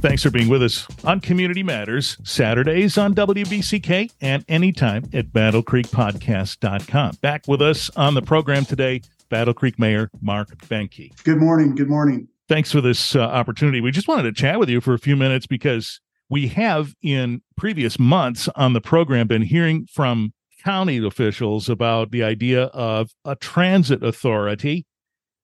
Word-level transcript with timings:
Thanks 0.00 0.22
for 0.22 0.30
being 0.30 0.48
with 0.48 0.62
us 0.62 0.86
on 1.04 1.20
Community 1.20 1.64
Matters, 1.64 2.18
Saturdays 2.22 2.96
on 2.96 3.16
WBCK 3.16 4.12
and 4.20 4.44
anytime 4.46 5.10
at 5.12 5.32
battlecreekpodcast.com. 5.32 7.16
Back 7.20 7.48
with 7.48 7.60
us 7.60 7.90
on 7.96 8.14
the 8.14 8.22
program 8.22 8.64
today, 8.64 9.02
Battle 9.28 9.54
Creek 9.54 9.76
Mayor 9.76 10.08
Mark 10.20 10.56
Behnke. 10.68 11.20
Good 11.24 11.38
morning. 11.38 11.74
Good 11.74 11.88
morning. 11.88 12.28
Thanks 12.48 12.70
for 12.70 12.80
this 12.80 13.16
uh, 13.16 13.22
opportunity. 13.22 13.80
We 13.80 13.90
just 13.90 14.06
wanted 14.06 14.22
to 14.22 14.32
chat 14.32 14.60
with 14.60 14.68
you 14.68 14.80
for 14.80 14.94
a 14.94 15.00
few 15.00 15.16
minutes 15.16 15.48
because 15.48 16.00
we 16.30 16.46
have 16.48 16.94
in 17.02 17.42
previous 17.56 17.98
months 17.98 18.48
on 18.54 18.74
the 18.74 18.80
program 18.80 19.26
been 19.26 19.42
hearing 19.42 19.86
from 19.92 20.32
county 20.62 21.04
officials 21.04 21.68
about 21.68 22.12
the 22.12 22.22
idea 22.22 22.64
of 22.66 23.10
a 23.24 23.34
transit 23.34 24.04
authority. 24.04 24.86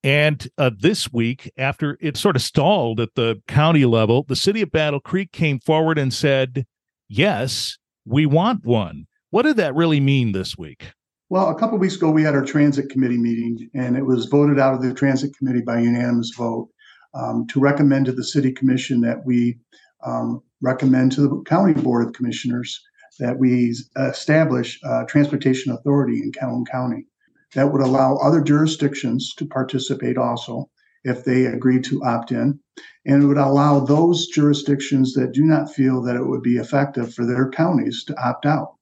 And 0.04 0.46
uh, 0.58 0.70
this 0.78 1.10
week, 1.10 1.50
after 1.56 1.96
it 1.98 2.18
sort 2.18 2.36
of 2.36 2.42
stalled 2.42 3.00
at 3.00 3.14
the 3.14 3.40
county 3.48 3.86
level, 3.86 4.22
the 4.28 4.36
city 4.36 4.60
of 4.60 4.70
Battle 4.70 5.00
Creek 5.00 5.32
came 5.32 5.58
forward 5.58 5.98
and 5.98 6.12
said, 6.12 6.66
yes, 7.08 7.78
we 8.04 8.26
want 8.26 8.66
one. 8.66 9.06
What 9.30 9.42
did 9.42 9.56
that 9.56 9.74
really 9.74 10.00
mean 10.00 10.32
this 10.32 10.58
week? 10.58 10.92
Well, 11.30 11.48
a 11.48 11.58
couple 11.58 11.78
weeks 11.78 11.96
ago, 11.96 12.10
we 12.10 12.22
had 12.22 12.34
our 12.34 12.44
transit 12.44 12.90
committee 12.90 13.16
meeting, 13.16 13.70
and 13.74 13.96
it 13.96 14.04
was 14.04 14.26
voted 14.26 14.60
out 14.60 14.74
of 14.74 14.82
the 14.82 14.92
transit 14.92 15.34
committee 15.38 15.62
by 15.62 15.80
unanimous 15.80 16.32
vote 16.36 16.68
um, 17.14 17.46
to 17.46 17.58
recommend 17.58 18.04
to 18.04 18.12
the 18.12 18.22
city 18.22 18.52
commission 18.52 19.00
that 19.00 19.24
we 19.24 19.58
um, 20.04 20.42
recommend 20.60 21.12
to 21.12 21.22
the 21.22 21.42
county 21.46 21.72
board 21.72 22.06
of 22.06 22.12
commissioners 22.12 22.78
that 23.18 23.38
we 23.38 23.74
establish 23.96 24.78
a 24.84 25.06
transportation 25.06 25.72
authority 25.72 26.20
in 26.22 26.30
Calhoun 26.30 26.66
County 26.66 27.06
that 27.54 27.72
would 27.72 27.82
allow 27.82 28.16
other 28.16 28.40
jurisdictions 28.40 29.34
to 29.34 29.46
participate 29.46 30.18
also 30.18 30.70
if 31.04 31.24
they 31.24 31.46
agree 31.46 31.80
to 31.82 32.02
opt 32.02 32.32
in. 32.32 32.58
And 33.06 33.22
it 33.22 33.26
would 33.26 33.38
allow 33.38 33.80
those 33.80 34.28
jurisdictions 34.28 35.12
that 35.14 35.32
do 35.32 35.44
not 35.44 35.72
feel 35.72 36.02
that 36.02 36.16
it 36.16 36.26
would 36.26 36.42
be 36.42 36.56
effective 36.56 37.14
for 37.14 37.26
their 37.26 37.50
counties 37.50 38.04
to 38.04 38.16
opt 38.22 38.46
out, 38.46 38.74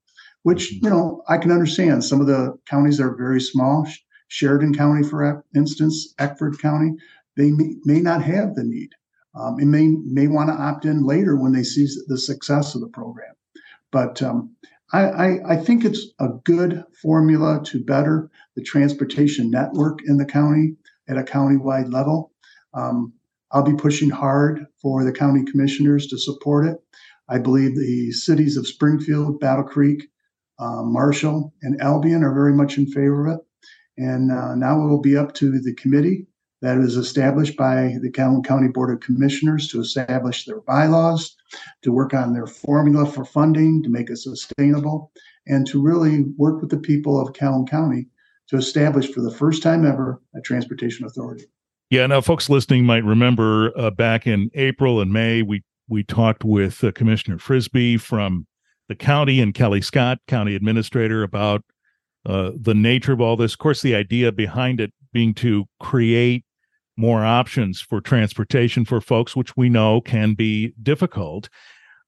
which, 0.43 0.73
you 0.73 0.89
know, 0.89 1.23
I 1.29 1.39
can 1.39 1.51
understand. 1.51 2.05
Some 2.05 2.21
of 2.21 2.27
the 2.27 2.57
counties 2.67 3.01
are 3.01 3.17
very 3.17 3.41
small. 3.41 3.87
Sheridan 4.29 4.75
County, 4.75 5.03
for 5.03 5.45
instance, 5.55 6.15
Eckford 6.19 6.59
County, 6.61 6.93
they 7.37 7.51
may, 7.51 7.75
may 7.85 8.01
not 8.01 8.23
have 8.23 8.55
the 8.55 8.65
need 8.65 8.91
um, 9.35 9.59
and 9.59 9.71
may, 9.71 9.89
may 10.05 10.29
want 10.29 10.49
to 10.49 10.55
opt 10.55 10.85
in 10.85 11.05
later 11.05 11.37
when 11.37 11.53
they 11.53 11.63
see 11.63 11.87
the 12.07 12.19
success 12.19 12.75
of 12.75 12.81
the 12.81 12.89
program. 12.89 13.35
But 13.91 14.23
um, 14.23 14.57
I, 14.93 15.03
I, 15.03 15.53
I, 15.53 15.57
think 15.57 15.85
it's 15.85 16.09
a 16.21 16.29
good 16.45 16.85
formula 17.01 17.63
to 17.65 17.83
better 17.83 18.31
the 18.57 18.63
transportation 18.63 19.51
network 19.51 20.01
in 20.07 20.19
the 20.19 20.27
county 20.27 20.77
at 21.09 21.17
a 21.17 21.25
county-wide 21.25 21.89
level. 21.89 22.33
Um, 22.75 23.15
I'll 23.51 23.63
be 23.63 23.75
pushing 23.75 24.11
hard 24.11 24.67
for 24.81 25.05
the 25.05 25.13
county 25.13 25.45
commissioners 25.51 26.07
to 26.09 26.19
support 26.19 26.67
it. 26.67 26.77
I 27.29 27.39
believe 27.39 27.75
the 27.75 28.13
cities 28.13 28.57
of 28.57 28.67
Springfield, 28.67 29.41
Battle 29.41 29.65
Creek, 29.65 30.09
uh, 30.59 30.83
Marshall, 30.83 31.55
and 31.63 31.81
Albion 31.81 32.23
are 32.23 32.35
very 32.35 32.53
much 32.53 32.77
in 32.77 32.87
favor 32.87 33.27
of 33.27 33.39
it. 33.39 33.41
And 33.97 34.31
uh, 34.31 34.55
now 34.55 34.83
it 34.83 34.89
will 34.89 35.01
be 35.01 35.17
up 35.17 35.35
to 35.35 35.61
the 35.61 35.75
committee 35.75 36.27
that 36.63 36.79
is 36.79 36.97
established 36.97 37.57
by 37.57 37.97
the 38.01 38.11
Calhoun 38.11 38.43
County 38.43 38.69
Board 38.69 38.95
of 38.95 39.01
Commissioners 39.01 39.69
to 39.69 39.81
establish 39.81 40.45
their 40.45 40.61
bylaws, 40.61 41.37
to 41.83 41.93
work 41.93 42.15
on 42.15 42.33
their 42.33 42.47
formula 42.47 43.05
for 43.05 43.25
funding, 43.25 43.83
to 43.83 43.91
make 43.91 44.09
it 44.09 44.19
sustainable, 44.19 45.13
and 45.47 45.67
to 45.67 45.83
really 45.83 46.23
work 46.39 46.61
with 46.61 46.71
the 46.71 46.79
people 46.79 47.21
of 47.21 47.35
Calhoun 47.35 47.67
County 47.67 48.07
to 48.49 48.57
establish 48.57 49.11
for 49.11 49.21
the 49.21 49.31
first 49.31 49.63
time 49.63 49.85
ever 49.85 50.23
a 50.37 50.41
transportation 50.41 51.05
authority. 51.05 51.45
Yeah, 51.91 52.07
now 52.07 52.21
folks 52.21 52.49
listening 52.49 52.87
might 52.87 53.05
remember 53.05 53.77
uh, 53.77 53.91
back 53.91 54.27
in 54.27 54.51
April 54.55 55.01
and 55.01 55.13
May, 55.13 55.43
we 55.43 55.63
we 55.89 56.05
talked 56.05 56.45
with 56.45 56.83
uh, 56.85 56.93
Commissioner 56.93 57.39
Frisbee 57.39 57.97
from 57.97 58.47
the 58.89 58.95
county 58.95 59.41
and 59.41 59.53
Kelly 59.53 59.83
Scott, 59.83 60.19
county 60.29 60.55
administrator, 60.55 61.23
about 61.23 61.63
uh, 62.25 62.53
the 62.59 62.73
nature 62.73 63.13
of 63.13 63.21
all 63.21 63.37
this. 63.37 63.53
Of 63.53 63.59
course, 63.59 63.83
the 63.83 63.95
idea 63.95 64.33
behind 64.33 64.81
it 64.81 64.93
being 65.13 65.35
to 65.35 65.67
create 65.81 66.45
more 66.97 67.25
options 67.25 67.81
for 67.81 68.01
transportation 68.01 68.85
for 68.85 69.01
folks, 69.01 69.35
which 69.35 69.57
we 69.57 69.69
know 69.69 70.01
can 70.01 70.35
be 70.35 70.73
difficult. 70.83 71.49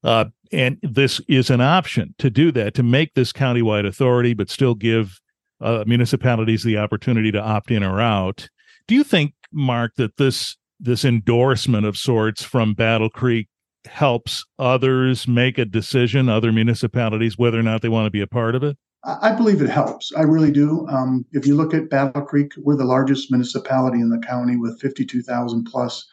Uh, 0.02 0.26
and 0.52 0.78
this 0.82 1.20
is 1.28 1.50
an 1.50 1.60
option 1.60 2.14
to 2.18 2.30
do 2.30 2.52
that, 2.52 2.74
to 2.74 2.82
make 2.82 3.14
this 3.14 3.32
countywide 3.32 3.86
authority, 3.86 4.34
but 4.34 4.50
still 4.50 4.74
give 4.74 5.18
uh, 5.60 5.84
municipalities 5.86 6.62
the 6.62 6.76
opportunity 6.76 7.32
to 7.32 7.40
opt 7.40 7.70
in 7.70 7.82
or 7.82 8.00
out. 8.00 8.48
Do 8.86 8.94
you 8.94 9.02
think, 9.02 9.34
Mark, 9.50 9.94
that 9.96 10.16
this 10.18 10.56
this 10.78 11.04
endorsement 11.04 11.86
of 11.86 11.96
sorts 11.96 12.42
from 12.42 12.74
Battle 12.74 13.08
Creek 13.08 13.48
helps 13.86 14.44
others 14.58 15.26
make 15.26 15.56
a 15.56 15.64
decision, 15.64 16.28
other 16.28 16.52
municipalities, 16.52 17.38
whether 17.38 17.58
or 17.58 17.62
not 17.62 17.80
they 17.80 17.88
want 17.88 18.06
to 18.06 18.10
be 18.10 18.20
a 18.20 18.26
part 18.26 18.54
of 18.54 18.62
it? 18.62 18.76
I 19.04 19.32
believe 19.32 19.60
it 19.60 19.68
helps. 19.68 20.12
I 20.16 20.22
really 20.22 20.50
do. 20.50 20.86
Um, 20.88 21.26
if 21.32 21.46
you 21.46 21.56
look 21.56 21.74
at 21.74 21.90
Battle 21.90 22.22
Creek, 22.22 22.52
we're 22.56 22.76
the 22.76 22.84
largest 22.84 23.30
municipality 23.30 24.00
in 24.00 24.08
the 24.08 24.18
county 24.18 24.56
with 24.56 24.80
52,000 24.80 25.64
plus 25.64 26.06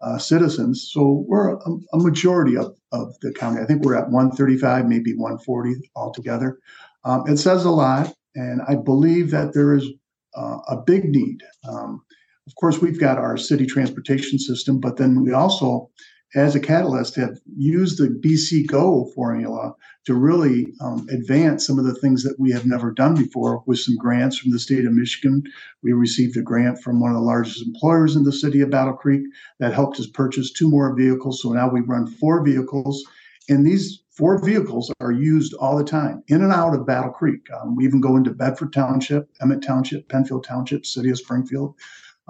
uh, 0.00 0.18
citizens. 0.18 0.90
So 0.92 1.24
we're 1.28 1.54
a, 1.54 1.70
a, 1.92 1.98
majority 1.98 2.56
of, 2.56 2.74
of 2.90 3.14
the 3.20 3.32
county. 3.32 3.60
I 3.60 3.64
think 3.64 3.84
we're 3.84 3.94
at 3.94 4.10
135, 4.10 4.86
maybe 4.86 5.14
140 5.14 5.90
altogether. 5.94 6.58
Um, 7.04 7.22
it 7.28 7.36
says 7.36 7.64
a 7.64 7.70
lot, 7.70 8.12
and 8.34 8.60
I 8.66 8.74
believe 8.74 9.30
that 9.30 9.54
there 9.54 9.74
is 9.74 9.86
uh, 10.34 10.58
a 10.68 10.76
big 10.84 11.04
need. 11.04 11.42
Um, 11.68 12.02
of 12.48 12.54
course, 12.56 12.80
we've 12.80 12.98
got 12.98 13.18
our 13.18 13.36
city 13.36 13.66
transportation 13.66 14.38
system, 14.40 14.80
but 14.80 14.96
then 14.96 15.22
we 15.22 15.32
also 15.32 15.90
as 16.34 16.54
a 16.54 16.60
catalyst 16.60 17.16
have 17.16 17.38
used 17.56 17.98
the 17.98 18.08
BC 18.08 18.66
Go 18.66 19.10
formula 19.14 19.74
to 20.04 20.14
really 20.14 20.72
um, 20.80 21.06
advance 21.10 21.66
some 21.66 21.78
of 21.78 21.84
the 21.84 21.94
things 21.94 22.22
that 22.22 22.38
we 22.38 22.50
have 22.50 22.66
never 22.66 22.90
done 22.90 23.14
before 23.14 23.62
with 23.66 23.78
some 23.78 23.96
grants 23.96 24.38
from 24.38 24.50
the 24.50 24.58
state 24.58 24.84
of 24.84 24.92
Michigan. 24.92 25.42
We 25.82 25.92
received 25.92 26.36
a 26.36 26.42
grant 26.42 26.80
from 26.80 27.00
one 27.00 27.10
of 27.10 27.16
the 27.16 27.22
largest 27.22 27.64
employers 27.64 28.16
in 28.16 28.24
the 28.24 28.32
city 28.32 28.60
of 28.60 28.70
Battle 28.70 28.94
Creek 28.94 29.22
that 29.60 29.74
helped 29.74 30.00
us 30.00 30.06
purchase 30.06 30.50
two 30.50 30.70
more 30.70 30.94
vehicles. 30.96 31.42
So 31.42 31.52
now 31.52 31.68
we 31.68 31.80
run 31.80 32.06
four 32.06 32.44
vehicles, 32.44 33.04
and 33.48 33.64
these 33.64 34.02
four 34.10 34.42
vehicles 34.44 34.92
are 35.00 35.12
used 35.12 35.54
all 35.54 35.76
the 35.76 35.84
time 35.84 36.22
in 36.28 36.42
and 36.42 36.52
out 36.52 36.74
of 36.74 36.86
Battle 36.86 37.12
Creek. 37.12 37.46
Um, 37.52 37.76
we 37.76 37.84
even 37.84 38.00
go 38.00 38.16
into 38.16 38.30
Bedford 38.30 38.72
Township, 38.72 39.28
Emmett 39.40 39.62
Township, 39.62 40.08
Penfield 40.08 40.44
Township, 40.44 40.86
City 40.86 41.10
of 41.10 41.18
Springfield. 41.18 41.74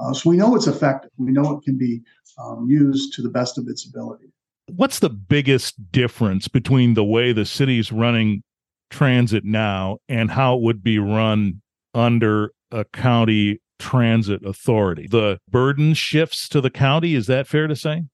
Uh, 0.03 0.13
so 0.13 0.31
we 0.31 0.37
know 0.37 0.55
it's 0.57 0.67
effective. 0.67 1.11
We 1.17 1.33
know 1.33 1.57
it 1.57 1.65
can 1.65 1.79
be 1.79 2.03
um, 2.39 2.67
used 2.69 3.13
to 3.15 3.23
the 3.23 3.29
best 3.29 3.59
of 3.59 3.69
its 3.69 3.87
ability. 3.87 4.33
What's 4.75 4.99
the 4.99 5.11
biggest 5.11 5.93
difference 5.93 6.49
between 6.49 6.95
the 6.95 7.05
way 7.05 7.33
the 7.33 7.45
city's 7.45 7.93
running 7.93 8.43
transit 8.91 9.45
now 9.45 9.99
and 10.09 10.31
how 10.31 10.57
it 10.57 10.63
would 10.63 10.83
be 10.83 10.99
run 10.99 11.63
under 11.95 12.53
a 12.71 12.85
county 12.85 13.61
transit 13.79 14.45
authority? 14.45 15.07
The 15.09 15.39
burden 15.49 15.95
shifts 15.95 16.49
to 16.51 16.61
the 16.61 16.71
county. 16.71 17.15
Is 17.15 17.27
that 17.27 17.47
fair 17.47 17.67
to 17.67 17.77
say? 17.77 18.05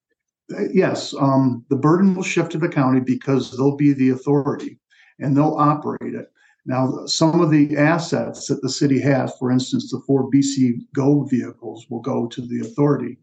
Uh, 0.55 0.63
yes, 0.73 1.15
um, 1.15 1.65
the 1.69 1.77
burden 1.77 2.15
will 2.15 2.23
shift 2.23 2.53
to 2.53 2.59
the 2.59 2.69
county 2.69 3.01
because 3.01 3.57
they'll 3.57 3.77
be 3.77 3.93
the 3.93 4.11
authority 4.11 4.79
and 5.19 5.37
they'll 5.37 5.57
operate 5.59 6.15
it. 6.15 6.33
Now, 6.69 7.07
some 7.07 7.41
of 7.41 7.51
the 7.51 7.79
assets 7.79 8.47
that 8.49 8.61
the 8.61 8.69
city 8.69 9.01
has, 9.01 9.35
for 9.39 9.51
instance, 9.51 9.91
the 9.91 10.03
four 10.07 10.31
BC 10.31 10.81
Go 10.95 11.25
vehicles, 11.25 11.87
will 11.89 12.03
go 12.03 12.27
to 12.27 12.43
the 12.43 12.61
authority, 12.61 13.17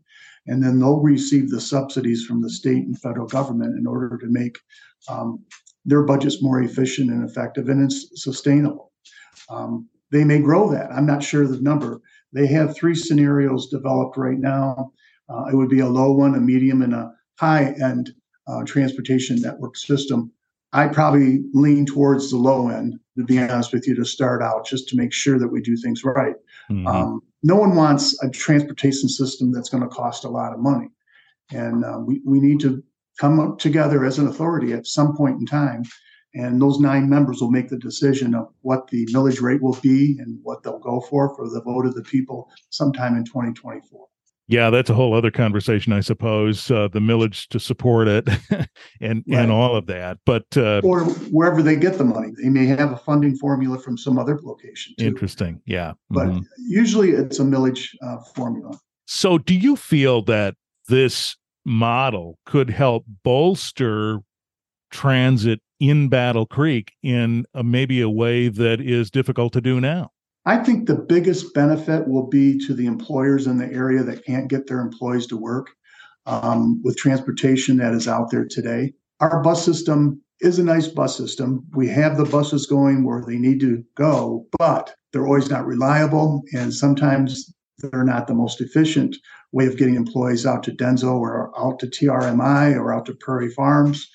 and 0.48 0.64
then 0.64 0.80
they'll 0.80 1.00
receive 1.00 1.52
the 1.52 1.62
subsidies 1.62 2.26
from 2.26 2.42
the 2.42 2.50
state 2.50 2.88
and 2.88 3.00
federal 3.00 3.28
government 3.28 3.78
in 3.78 3.86
order 3.86 4.18
to 4.18 4.26
make 4.26 4.58
um, 5.08 5.46
their 5.86 6.02
budgets 6.02 6.42
more 6.42 6.64
efficient 6.64 7.12
and 7.12 7.24
effective 7.24 7.70
and 7.70 7.84
it's 7.84 8.10
sustainable. 8.24 8.92
Um, 9.48 9.88
they 10.12 10.24
may 10.24 10.40
grow 10.40 10.68
that. 10.72 10.92
I'm 10.92 11.06
not 11.06 11.22
sure 11.22 11.46
the 11.46 11.62
number. 11.62 12.02
They 12.34 12.48
have 12.48 12.76
three 12.76 12.96
scenarios 12.96 13.70
developed 13.70 14.18
right 14.18 14.40
now. 14.40 14.92
Uh, 15.30 15.46
it 15.52 15.56
would 15.56 15.70
be 15.70 15.82
a 15.82 15.88
low 15.88 16.14
one, 16.14 16.34
a 16.34 16.40
medium, 16.40 16.82
and 16.82 16.96
a 16.96 17.12
high 17.40 17.76
end 17.80 18.12
uh, 18.48 18.64
transportation 18.64 19.40
network 19.40 19.78
system 19.78 20.32
I 20.76 20.90
probably 20.90 21.46
lean 21.54 21.86
towards 21.86 22.30
the 22.30 22.38
low 22.38 22.68
end, 22.68 23.00
to 23.18 23.24
be 23.24 23.40
honest 23.40 23.72
with 23.72 23.88
you, 23.88 23.96
to 23.96 24.04
start 24.04 24.44
out, 24.44 24.66
just 24.66 24.90
to 24.90 24.98
make 24.98 25.14
sure 25.14 25.40
that 25.40 25.48
we 25.48 25.62
do 25.62 25.78
things 25.78 26.04
right. 26.04 26.36
Mm-hmm. 26.70 26.86
Um, 26.86 27.22
no 27.44 27.56
one 27.56 27.76
wants 27.76 28.22
a 28.22 28.30
transportation 28.30 29.08
system 29.08 29.54
that's 29.54 29.70
going 29.70 29.84
to 29.84 29.90
cost 29.90 30.26
a 30.26 30.30
lot 30.30 30.52
of 30.52 30.60
money. 30.60 30.90
And 31.52 31.86
uh, 31.86 32.00
we, 32.00 32.22
we 32.26 32.42
need 32.42 32.60
to 32.60 32.84
come 33.18 33.40
up 33.40 33.58
together 33.58 34.04
as 34.04 34.20
an 34.20 34.28
authority 34.28 34.74
at 34.74 34.86
some 34.86 35.16
point 35.16 35.40
in 35.40 35.46
time. 35.46 35.86
And 36.34 36.62
those 36.62 36.80
nine 36.80 37.10
members 37.10 37.40
will 37.40 37.52
make 37.52 37.70
the 37.70 37.78
decision 37.78 38.36
of 38.36 38.50
what 38.62 38.90
the 38.90 39.06
millage 39.14 39.42
rate 39.42 39.62
will 39.62 39.80
be 39.82 40.18
and 40.20 40.40
what 40.44 40.62
they'll 40.62 40.80
go 40.80 41.00
for 41.00 41.34
for 41.38 41.50
the 41.50 41.62
vote 41.62 41.86
of 41.86 41.96
the 41.96 42.04
people 42.04 42.50
sometime 42.70 43.16
in 43.16 43.24
2024. 43.24 44.05
Yeah, 44.48 44.70
that's 44.70 44.92
a 44.92 44.94
whole 44.94 45.16
other 45.16 45.32
conversation, 45.32 45.92
I 45.92 46.02
suppose. 46.02 46.70
Uh, 46.70 46.88
the 46.88 47.00
millage 47.00 47.48
to 47.48 47.60
support 47.60 48.08
it, 48.08 48.28
and 49.02 49.24
right. 49.28 49.40
and 49.40 49.52
all 49.52 49.76
of 49.76 49.88
that. 49.88 50.20
But 50.26 50.46
uh, 50.56 50.82
or 50.84 51.04
wherever 51.32 51.64
they 51.64 51.76
get 51.76 51.98
the 51.98 52.04
money, 52.04 52.30
they 52.42 52.50
may 52.50 52.68
have 52.68 52.92
a 52.92 52.98
funding 52.98 53.36
formula 53.38 53.80
from 53.80 53.98
some 53.98 54.20
other 54.20 54.40
location. 54.44 54.94
Too. 55.00 55.06
Interesting. 55.06 55.62
Yeah, 55.66 55.94
but 56.12 56.28
mm-hmm. 56.28 56.42
usually 56.58 57.12
it's 57.12 57.40
a 57.40 57.44
millage 57.44 57.90
uh, 58.04 58.18
formula. 58.36 58.78
So, 59.08 59.40
do 59.40 59.56
you 59.56 59.76
feel 59.76 60.22
that 60.24 60.56
this 60.88 61.36
model 61.66 62.38
could 62.46 62.70
help 62.70 63.06
bolster 63.24 64.20
transit 64.92 65.60
in 65.80 66.08
Battle 66.08 66.46
Creek 66.46 66.94
in 67.04 67.46
a, 67.54 67.64
maybe 67.64 68.02
a 68.02 68.10
way 68.10 68.48
that 68.48 68.80
is 68.80 69.10
difficult 69.10 69.54
to 69.54 69.62
do 69.62 69.82
now? 69.82 70.12
I 70.46 70.58
think 70.58 70.88
the 70.88 70.96
biggest 70.96 71.54
benefit 71.54 72.08
will 72.08 72.28
be 72.28 72.60
to 72.68 72.74
the 72.74 72.86
employers 72.86 73.48
in 73.48 73.58
the 73.58 73.72
area 73.72 74.04
that 74.04 74.26
can't 74.26 74.48
get 74.48 74.68
their 74.68 74.80
employees 74.80 75.26
to 75.28 75.38
work 75.38 75.72
um, 76.28 76.82
with 76.84 76.98
transportation 76.98 77.78
that 77.78 77.94
is 77.94 78.08
out 78.08 78.30
there 78.30 78.46
today. 78.46 78.94
Our 79.20 79.42
bus 79.42 79.66
system 79.66 80.22
is 80.42 80.60
a 80.60 80.64
nice 80.64 80.88
bus 80.88 81.18
system. 81.18 81.66
We 81.74 81.88
have 81.90 82.18
the 82.18 82.26
buses 82.26 82.68
going 82.68 83.06
where 83.06 83.24
they 83.26 83.38
need 83.38 83.60
to 83.62 83.84
go, 83.96 84.46
but 84.60 84.94
they're 85.12 85.26
always 85.26 85.50
not 85.50 85.66
reliable. 85.66 86.44
And 86.54 86.74
sometimes 86.74 87.52
they're 87.80 88.04
not 88.04 88.28
the 88.28 88.34
most 88.34 88.62
efficient 88.62 89.16
way 89.52 89.66
of 89.66 89.78
getting 89.78 89.96
employees 89.96 90.46
out 90.46 90.62
to 90.64 90.72
Denso 90.72 91.16
or 91.16 91.52
out 91.58 91.80
to 91.80 91.88
TRMI 91.88 92.76
or 92.76 92.94
out 92.94 93.06
to 93.06 93.16
Prairie 93.16 93.50
Farms. 93.50 94.08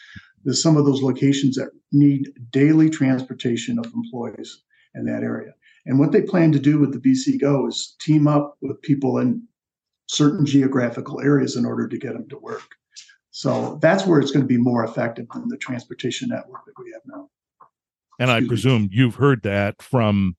There's 0.45 0.63
some 0.63 0.77
of 0.77 0.85
those 0.85 1.03
locations 1.03 1.57
that 1.57 1.71
need 1.93 2.31
daily 2.51 2.89
transportation 2.89 3.79
of 3.79 3.87
employees 3.95 4.63
in 4.95 5.05
that 5.07 5.23
area. 5.23 5.53
And 5.87 5.99
what 5.99 6.13
they 6.13 6.23
plan 6.23 6.53
to 6.53 6.59
do 6.59 6.79
with 6.79 6.93
the 6.93 6.99
BC 6.99 7.41
Go 7.41 7.67
is 7.67 7.97
team 8.01 8.27
up 8.27 8.57
with 8.61 8.81
people 8.83 9.19
in 9.19 9.43
certain 10.07 10.45
geographical 10.45 11.21
areas 11.21 11.57
in 11.57 11.65
order 11.65 11.89
to 11.89 11.99
get 11.99 12.13
them 12.13 12.29
to 12.29 12.39
work. 12.39 12.77
So 13.31 13.79
that's 13.81 14.07
where 14.07 14.21
it's 14.21 14.33
going 14.33 14.43
to 14.43 14.49
be 14.49 14.59
more 14.59 14.85
effective 14.85 15.27
than 15.33 15.49
the 15.49 15.57
transportation 15.57 16.29
network 16.29 16.65
that 16.67 16.75
we 16.79 16.93
have 16.93 17.03
now. 17.07 17.29
And 18.19 18.31
I 18.31 18.47
presume 18.47 18.89
you've 18.93 19.15
heard 19.15 19.43
that 19.45 19.81
from, 19.81 20.37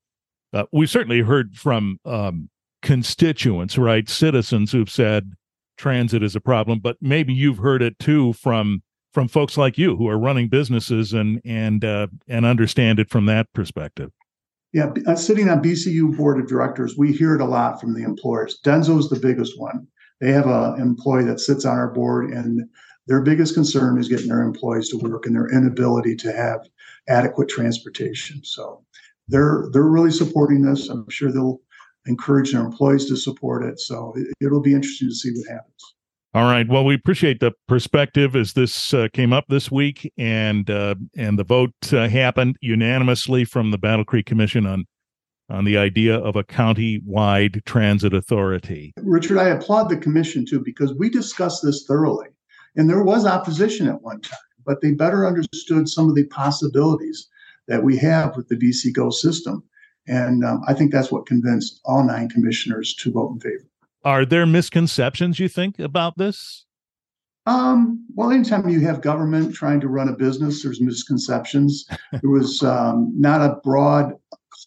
uh, 0.54 0.66
we've 0.72 0.90
certainly 0.90 1.22
heard 1.22 1.56
from 1.56 2.00
um, 2.06 2.50
constituents, 2.82 3.78
right? 3.78 4.08
Citizens 4.08 4.72
who've 4.72 4.90
said 4.90 5.32
transit 5.78 6.22
is 6.22 6.36
a 6.36 6.42
problem, 6.42 6.80
but 6.80 6.98
maybe 7.02 7.34
you've 7.34 7.58
heard 7.58 7.82
it 7.82 7.98
too 7.98 8.34
from 8.34 8.84
from 9.14 9.28
folks 9.28 9.58
like 9.58 9.78
you 9.78 9.98
who 9.98 10.08
are 10.08 10.18
running 10.18 10.48
businesses 10.48 11.12
and 11.12 11.42
and 11.44 11.84
uh, 11.84 12.08
and 12.28 12.46
understand 12.46 13.00
it 13.00 13.10
from 13.10 13.26
that 13.26 13.52
perspective. 13.54 14.12
Yeah, 14.74 14.94
uh, 15.06 15.16
sitting 15.16 15.50
on 15.50 15.62
BCU 15.62 16.16
board 16.16 16.40
of 16.40 16.48
directors, 16.48 16.98
we 16.98 17.12
hear 17.12 17.36
it 17.36 17.42
a 17.42 17.46
lot 17.46 17.82
from 17.82 17.94
the 17.94 18.04
employers. 18.04 18.60
Denso 18.64 18.98
is 18.98 19.10
the 19.10 19.20
biggest 19.20 19.60
one. 19.60 19.88
They 20.22 20.32
have 20.32 20.48
an 20.48 20.80
employee 20.80 21.26
that 21.26 21.40
sits 21.40 21.66
on 21.66 21.78
our 21.78 21.92
board, 21.92 22.32
and 22.32 22.70
their 23.08 23.22
biggest 23.22 23.54
concern 23.54 24.00
is 24.00 24.08
getting 24.08 24.30
their 24.30 24.44
employees 24.44 24.90
to 24.90 24.98
work 24.98 25.26
and 25.26 25.36
their 25.36 25.50
inability 25.50 26.16
to 26.18 26.32
have 26.32 26.62
adequate 27.10 27.50
transportation. 27.50 28.42
So 28.44 28.86
they're 29.28 29.68
they're 29.74 29.84
really 29.84 30.12
supporting 30.12 30.62
this. 30.62 30.88
I'm 30.90 31.10
sure 31.10 31.32
they'll 31.32 31.60
encourage 32.06 32.52
their 32.52 32.62
employees 32.62 33.08
to 33.08 33.18
support 33.18 33.64
it. 33.66 33.80
So 33.80 34.14
it, 34.16 34.28
it'll 34.40 34.62
be 34.62 34.74
interesting 34.74 35.10
to 35.10 35.16
see 35.16 35.32
what 35.32 35.48
happens. 35.50 35.96
All 36.34 36.46
right. 36.46 36.66
Well, 36.66 36.86
we 36.86 36.96
appreciate 36.96 37.42
the 37.42 37.52
perspective 37.68 38.38
as 38.38 38.54
this 38.54 38.94
uh, 38.94 39.10
came 39.12 39.34
up 39.34 39.46
this 39.50 39.70
week, 39.70 40.10
and 40.18 40.70
uh, 40.70 40.96
and 41.18 41.38
the 41.38 41.44
vote 41.44 41.74
uh, 41.92 42.08
happened 42.08 42.56
unanimously 42.62 43.44
from 43.44 43.72
the 43.72 43.78
Battle 43.78 44.06
Creek 44.06 44.28
Commission 44.28 44.66
on 44.66 44.86
on 45.50 45.66
the 45.66 45.78
idea 45.78 46.18
of 46.18 46.38
a 46.38 46.46
county-wide 46.46 47.62
transit 47.66 48.14
authority. 48.14 48.94
Richard, 49.04 49.40
I 49.40 49.50
applaud 49.50 49.90
the 49.90 49.98
commission 49.98 50.46
too 50.46 50.62
because 50.64 50.94
we 50.94 51.10
discussed 51.10 51.64
this 51.64 51.84
thoroughly, 51.86 52.28
and 52.78 52.90
there 52.90 53.04
was 53.04 53.26
opposition 53.26 53.90
at 53.90 54.02
one 54.02 54.22
time, 54.22 54.40
but 54.66 54.80
they 54.80 54.92
better 54.92 55.28
understood 55.28 55.90
some 55.90 56.08
of 56.08 56.16
the 56.16 56.28
possibilities 56.28 57.28
that 57.68 57.84
we 57.84 57.98
have 57.98 58.38
with 58.38 58.48
the 58.48 58.56
BC 58.56 58.94
Go 58.94 59.10
system, 59.10 59.66
and 60.08 60.46
um, 60.46 60.62
I 60.66 60.76
think 60.76 60.94
that's 60.94 61.12
what 61.12 61.26
convinced 61.26 61.82
all 61.84 62.06
nine 62.06 62.30
commissioners 62.30 62.96
to 62.96 63.12
vote 63.12 63.34
in 63.34 63.40
favor. 63.42 63.68
Are 64.04 64.26
there 64.26 64.46
misconceptions 64.46 65.40
you 65.40 65.48
think 65.48 65.80
about 65.80 66.18
this? 66.18 66.66
Um, 67.46 68.06
well, 68.14 68.32
anytime 68.32 68.70
you 68.70 68.82
have 68.82 69.02
government 69.02 69.54
trying 69.54 69.80
to 69.82 69.88
run 69.88 70.10
a 70.10 70.14
business, 70.14 70.62
there's 70.62 70.82
misconceptions. 70.82 71.86
there 72.12 72.30
was 72.30 72.62
um, 72.64 73.12
not 73.16 73.42
a 73.42 73.58
broad, 73.64 74.14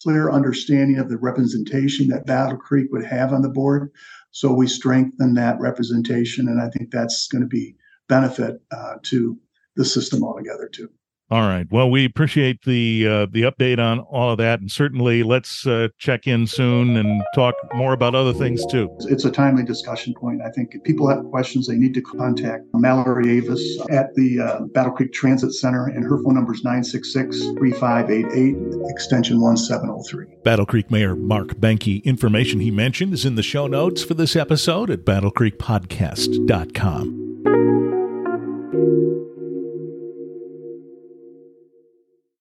clear 0.03 0.29
understanding 0.29 0.99
of 0.99 1.09
the 1.09 1.17
representation 1.17 2.07
that 2.09 2.25
Battle 2.25 2.57
Creek 2.57 2.91
would 2.91 3.05
have 3.05 3.33
on 3.33 3.41
the 3.41 3.49
board. 3.49 3.91
So 4.31 4.53
we 4.53 4.67
strengthened 4.67 5.37
that 5.37 5.59
representation, 5.59 6.47
and 6.47 6.61
I 6.61 6.69
think 6.69 6.91
that's 6.91 7.27
going 7.27 7.41
to 7.41 7.47
be 7.47 7.75
benefit 8.07 8.61
uh, 8.71 8.95
to 9.03 9.37
the 9.75 9.85
system 9.85 10.23
altogether 10.23 10.69
too. 10.71 10.89
All 11.31 11.41
right. 11.41 11.65
Well, 11.71 11.89
we 11.89 12.05
appreciate 12.05 12.61
the 12.65 13.07
uh, 13.07 13.25
the 13.31 13.41
update 13.43 13.79
on 13.79 13.99
all 13.99 14.33
of 14.33 14.37
that, 14.37 14.59
and 14.59 14.71
certainly 14.71 15.23
let's 15.23 15.65
uh, 15.65 15.87
check 15.97 16.27
in 16.27 16.45
soon 16.45 16.97
and 16.97 17.23
talk 17.33 17.55
more 17.73 17.93
about 17.93 18.13
other 18.13 18.31
things 18.31 18.63
too. 18.67 18.95
It's 19.09 19.25
a 19.25 19.31
timely 19.31 19.63
discussion 19.63 20.13
point. 20.13 20.41
I 20.45 20.51
think 20.51 20.75
if 20.75 20.83
people 20.83 21.09
have 21.09 21.25
questions, 21.31 21.65
they 21.67 21.77
need 21.77 21.95
to 21.95 22.01
contact 22.01 22.65
Mallory 22.75 23.37
Avis 23.37 23.59
at 23.89 24.13
the 24.13 24.39
uh, 24.39 24.59
Battle 24.65 24.91
Creek 24.91 25.13
Transit 25.13 25.53
Center, 25.53 25.87
and 25.87 26.03
her 26.03 26.21
phone 26.21 26.35
number 26.35 26.53
is 26.53 26.63
966-3588, 26.63 28.91
extension 28.91 29.41
1703. 29.41 30.27
Battle 30.43 30.67
Creek 30.67 30.91
Mayor 30.91 31.15
Mark 31.15 31.55
Behnke. 31.55 32.03
Information 32.03 32.59
he 32.59 32.69
mentioned 32.69 33.15
is 33.15 33.25
in 33.25 33.33
the 33.33 33.41
show 33.41 33.65
notes 33.65 34.03
for 34.03 34.13
this 34.13 34.35
episode 34.35 34.91
at 34.91 34.99
battlecreekpodcast.com. 34.99 37.24